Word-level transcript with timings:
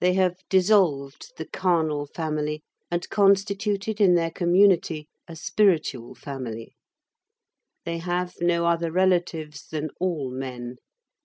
They 0.00 0.14
have 0.14 0.40
dissolved 0.48 1.32
the 1.36 1.46
carnal 1.46 2.06
family, 2.08 2.64
and 2.90 3.08
constituted 3.08 4.00
in 4.00 4.16
their 4.16 4.32
community 4.32 5.06
a 5.28 5.36
spiritual 5.36 6.16
family. 6.16 6.74
They 7.84 7.98
have 7.98 8.34
no 8.40 8.66
other 8.66 8.90
relatives 8.90 9.68
than 9.68 9.90
all 10.00 10.28
men. 10.32 10.78